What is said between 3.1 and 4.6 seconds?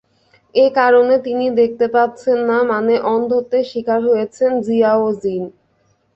অন্ধত্বের শিকার হয়েছেন